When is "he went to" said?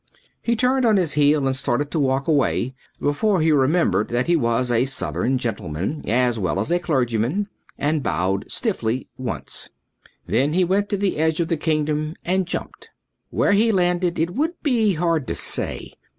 10.53-10.97